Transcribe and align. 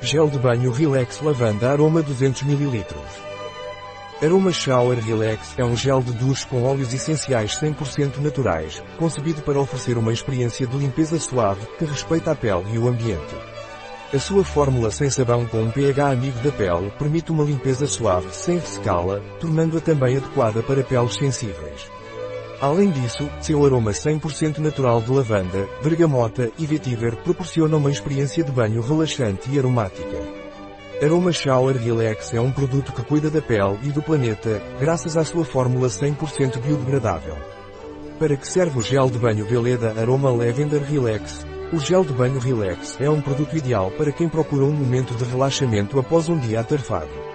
Gel 0.00 0.28
de 0.28 0.38
banho 0.38 0.70
Relax 0.70 1.22
Lavanda 1.22 1.70
Aroma 1.70 2.02
200 2.02 2.42
ml. 2.42 2.84
Aroma 4.22 4.52
Shower 4.52 4.98
Relax 5.02 5.54
é 5.56 5.64
um 5.64 5.74
gel 5.74 6.02
de 6.02 6.12
duche 6.12 6.46
com 6.46 6.64
óleos 6.64 6.92
essenciais 6.92 7.58
100% 7.58 8.18
naturais, 8.18 8.82
concebido 8.98 9.40
para 9.40 9.58
oferecer 9.58 9.96
uma 9.96 10.12
experiência 10.12 10.66
de 10.66 10.76
limpeza 10.76 11.18
suave 11.18 11.66
que 11.78 11.86
respeita 11.86 12.32
a 12.32 12.34
pele 12.34 12.74
e 12.74 12.78
o 12.78 12.88
ambiente. 12.88 13.34
A 14.12 14.18
sua 14.18 14.44
fórmula 14.44 14.90
sem 14.90 15.08
sabão 15.08 15.46
com 15.46 15.62
um 15.62 15.70
pH 15.70 16.10
amigo 16.10 16.38
da 16.40 16.52
pele 16.52 16.90
permite 16.98 17.32
uma 17.32 17.44
limpeza 17.44 17.86
suave 17.86 18.28
sem 18.32 18.58
ressecá-la, 18.58 19.20
tornando-a 19.40 19.80
também 19.80 20.18
adequada 20.18 20.62
para 20.62 20.84
peles 20.84 21.14
sensíveis. 21.14 21.90
Além 22.60 22.90
disso, 22.90 23.28
seu 23.40 23.64
aroma 23.66 23.90
100% 23.90 24.58
natural 24.58 25.02
de 25.02 25.10
lavanda, 25.10 25.68
bergamota 25.82 26.50
e 26.58 26.64
vetiver 26.64 27.14
proporciona 27.16 27.76
uma 27.76 27.90
experiência 27.90 28.42
de 28.42 28.50
banho 28.50 28.80
relaxante 28.80 29.50
e 29.50 29.58
aromática. 29.58 30.16
Aroma 31.02 31.32
Shower 31.32 31.76
Relax 31.76 32.32
é 32.32 32.40
um 32.40 32.50
produto 32.50 32.92
que 32.92 33.02
cuida 33.02 33.30
da 33.30 33.42
pele 33.42 33.78
e 33.82 33.90
do 33.90 34.00
planeta, 34.00 34.62
graças 34.80 35.18
à 35.18 35.24
sua 35.24 35.44
fórmula 35.44 35.88
100% 35.88 36.58
biodegradável. 36.58 37.36
Para 38.18 38.34
que 38.34 38.48
serve 38.48 38.78
o 38.78 38.82
gel 38.82 39.10
de 39.10 39.18
banho 39.18 39.44
Veleda 39.44 39.92
Aroma 40.00 40.30
Lavender 40.30 40.80
Relax? 40.80 41.44
O 41.70 41.78
gel 41.78 42.04
de 42.04 42.14
banho 42.14 42.38
Relax 42.38 42.96
é 42.98 43.10
um 43.10 43.20
produto 43.20 43.54
ideal 43.54 43.90
para 43.90 44.10
quem 44.10 44.30
procura 44.30 44.64
um 44.64 44.72
momento 44.72 45.14
de 45.14 45.24
relaxamento 45.24 45.98
após 45.98 46.30
um 46.30 46.38
dia 46.38 46.60
atarefado. 46.60 47.25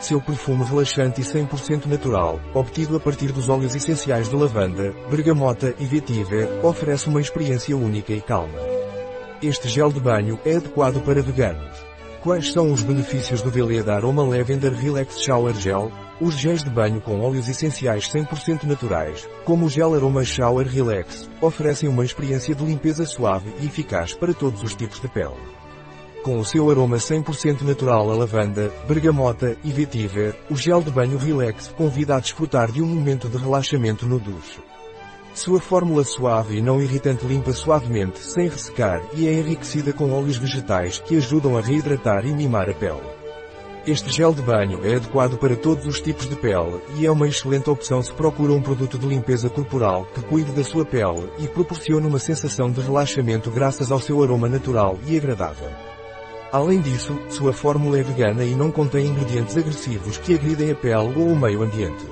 Seu 0.00 0.18
perfume 0.18 0.64
relaxante 0.64 1.20
e 1.20 1.24
100% 1.24 1.84
natural, 1.84 2.40
obtido 2.54 2.96
a 2.96 3.00
partir 3.00 3.32
dos 3.32 3.50
óleos 3.50 3.74
essenciais 3.74 4.30
de 4.30 4.34
lavanda, 4.34 4.94
bergamota 5.10 5.74
e 5.78 5.84
vetiver, 5.84 6.48
oferece 6.64 7.06
uma 7.06 7.20
experiência 7.20 7.76
única 7.76 8.10
e 8.10 8.20
calma. 8.22 8.58
Este 9.42 9.68
gel 9.68 9.92
de 9.92 10.00
banho 10.00 10.40
é 10.42 10.56
adequado 10.56 11.02
para 11.02 11.20
veganos. 11.20 11.76
Quais 12.22 12.50
são 12.50 12.72
os 12.72 12.82
benefícios 12.82 13.42
do 13.42 13.50
Veleda 13.50 13.94
Aroma 13.94 14.22
Lavender 14.22 14.72
Relax 14.72 15.20
Shower 15.20 15.54
Gel? 15.54 15.92
Os 16.18 16.34
géis 16.34 16.64
de 16.64 16.70
banho 16.70 17.00
com 17.02 17.20
óleos 17.20 17.48
essenciais 17.48 18.10
100% 18.10 18.64
naturais, 18.64 19.28
como 19.44 19.66
o 19.66 19.70
gel 19.70 19.94
Aroma 19.94 20.24
Shower 20.24 20.66
Relax, 20.66 21.28
oferecem 21.42 21.88
uma 21.90 22.04
experiência 22.04 22.54
de 22.54 22.64
limpeza 22.64 23.04
suave 23.04 23.52
e 23.60 23.66
eficaz 23.66 24.14
para 24.14 24.32
todos 24.32 24.62
os 24.62 24.74
tipos 24.74 24.98
de 24.98 25.08
pele. 25.08 25.59
Com 26.22 26.38
o 26.38 26.44
seu 26.44 26.70
aroma 26.70 26.98
100% 26.98 27.62
natural 27.62 28.10
a 28.10 28.14
lavanda, 28.14 28.70
bergamota 28.86 29.56
e 29.64 29.72
vetiver, 29.72 30.38
o 30.50 30.54
gel 30.54 30.82
de 30.82 30.90
banho 30.90 31.16
Relax 31.16 31.68
convida 31.68 32.14
a 32.14 32.20
desfrutar 32.20 32.70
de 32.70 32.82
um 32.82 32.86
momento 32.86 33.26
de 33.26 33.38
relaxamento 33.38 34.04
no 34.04 34.18
duche. 34.18 34.60
Sua 35.32 35.58
fórmula 35.58 36.04
suave 36.04 36.58
e 36.58 36.60
não 36.60 36.82
irritante 36.82 37.24
limpa 37.24 37.54
suavemente 37.54 38.18
sem 38.18 38.48
ressecar 38.48 39.00
e 39.14 39.26
é 39.26 39.32
enriquecida 39.32 39.94
com 39.94 40.12
óleos 40.12 40.36
vegetais 40.36 40.98
que 40.98 41.16
ajudam 41.16 41.56
a 41.56 41.62
reidratar 41.62 42.26
e 42.26 42.32
mimar 42.32 42.68
a 42.68 42.74
pele. 42.74 43.00
Este 43.86 44.10
gel 44.10 44.34
de 44.34 44.42
banho 44.42 44.84
é 44.84 44.96
adequado 44.96 45.38
para 45.38 45.56
todos 45.56 45.86
os 45.86 46.02
tipos 46.02 46.28
de 46.28 46.36
pele 46.36 46.82
e 46.98 47.06
é 47.06 47.10
uma 47.10 47.28
excelente 47.28 47.70
opção 47.70 48.02
se 48.02 48.12
procura 48.12 48.52
um 48.52 48.60
produto 48.60 48.98
de 48.98 49.06
limpeza 49.06 49.48
corporal 49.48 50.06
que 50.14 50.20
cuide 50.20 50.52
da 50.52 50.64
sua 50.64 50.84
pele 50.84 51.30
e 51.38 51.48
proporcione 51.48 52.06
uma 52.06 52.18
sensação 52.18 52.70
de 52.70 52.82
relaxamento 52.82 53.50
graças 53.50 53.90
ao 53.90 53.98
seu 53.98 54.22
aroma 54.22 54.50
natural 54.50 54.98
e 55.06 55.16
agradável. 55.16 55.89
Além 56.52 56.80
disso, 56.80 57.16
sua 57.28 57.52
fórmula 57.52 58.00
é 58.00 58.02
vegana 58.02 58.44
e 58.44 58.56
não 58.56 58.72
contém 58.72 59.06
ingredientes 59.06 59.56
agressivos 59.56 60.18
que 60.18 60.34
agridem 60.34 60.72
a 60.72 60.74
pele 60.74 61.14
ou 61.16 61.28
o 61.28 61.38
meio 61.38 61.62
ambiente. 61.62 62.04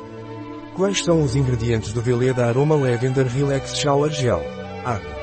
Quais 0.76 1.02
são 1.02 1.22
os 1.22 1.34
ingredientes 1.34 1.92
do 1.92 2.00
Veleda 2.00 2.46
Aroma 2.46 2.76
Lavender 2.76 3.26
Relax 3.26 3.76
Shower 3.76 4.12
Gel? 4.12 4.40
Água. 4.84 5.18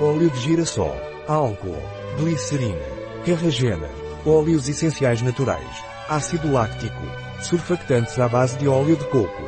Óleo 0.00 0.28
de 0.28 0.40
girassol. 0.40 0.96
Álcool. 1.28 1.80
Glicerina. 2.18 2.82
Carragena. 3.24 3.88
Óleos 4.26 4.68
essenciais 4.68 5.22
naturais. 5.22 5.84
Ácido 6.08 6.50
láctico. 6.52 7.00
Surfactantes 7.42 8.18
à 8.18 8.28
base 8.28 8.58
de 8.58 8.66
óleo 8.66 8.96
de 8.96 9.04
coco. 9.04 9.42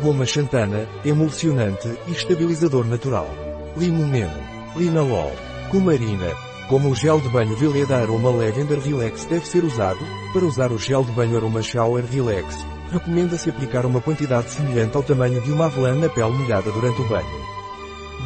Goma 0.00 0.24
xantana, 0.24 0.88
emulsionante 1.04 1.88
e 2.06 2.12
estabilizador 2.12 2.86
natural. 2.86 3.28
Limoneno. 3.76 4.40
Linalol. 4.74 5.32
Cumarina, 5.70 6.34
como 6.68 6.90
o 6.90 6.94
gel 6.94 7.18
de 7.20 7.28
banho 7.30 7.56
Veleda 7.56 7.96
Aroma 7.96 8.30
Lavender 8.30 8.78
Relax 8.78 9.24
deve 9.24 9.46
ser 9.46 9.64
usado, 9.64 9.98
para 10.34 10.44
usar 10.44 10.70
o 10.70 10.78
gel 10.78 11.02
de 11.02 11.10
banho 11.12 11.36
Aroma 11.36 11.62
Shower 11.62 12.04
Relax, 12.04 12.58
recomenda-se 12.92 13.48
aplicar 13.48 13.86
uma 13.86 14.02
quantidade 14.02 14.50
semelhante 14.50 14.96
ao 14.96 15.02
tamanho 15.02 15.40
de 15.40 15.50
uma 15.50 15.66
avelã 15.66 15.94
na 15.94 16.08
pele 16.10 16.30
molhada 16.30 16.70
durante 16.70 17.00
o 17.00 17.08
banho. 17.08 17.26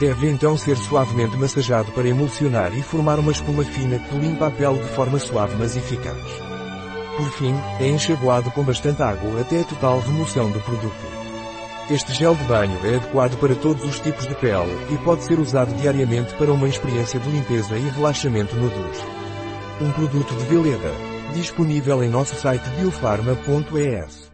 Deve 0.00 0.28
então 0.28 0.56
ser 0.56 0.76
suavemente 0.76 1.36
massageado 1.36 1.92
para 1.92 2.08
emulsionar 2.08 2.76
e 2.76 2.82
formar 2.82 3.20
uma 3.20 3.30
espuma 3.30 3.62
fina 3.62 3.98
que 3.98 4.16
limpa 4.16 4.48
a 4.48 4.50
pele 4.50 4.78
de 4.78 4.88
forma 4.88 5.18
suave 5.20 5.54
mas 5.56 5.76
eficaz. 5.76 6.18
Por 7.16 7.30
fim, 7.30 7.54
é 7.78 7.88
enxaguado 7.88 8.50
com 8.50 8.64
bastante 8.64 9.02
água 9.02 9.40
até 9.40 9.60
a 9.60 9.64
total 9.64 10.00
remoção 10.00 10.50
do 10.50 10.58
produto. 10.60 11.21
Este 11.90 12.14
gel 12.14 12.34
de 12.36 12.44
banho 12.44 12.78
é 12.84 12.96
adequado 12.96 13.36
para 13.38 13.54
todos 13.56 13.84
os 13.84 13.98
tipos 13.98 14.26
de 14.26 14.34
pele 14.36 14.72
e 14.90 14.96
pode 14.98 15.24
ser 15.24 15.38
usado 15.38 15.74
diariamente 15.74 16.32
para 16.34 16.52
uma 16.52 16.68
experiência 16.68 17.18
de 17.18 17.28
limpeza 17.28 17.76
e 17.76 17.88
relaxamento 17.88 18.54
no 18.54 18.68
duche. 18.70 19.04
Um 19.80 19.90
produto 19.90 20.32
de 20.34 20.44
Veleda. 20.44 20.92
Disponível 21.34 22.02
em 22.02 22.08
nosso 22.08 22.36
site 22.36 22.68
biofarma.es. 22.78 24.31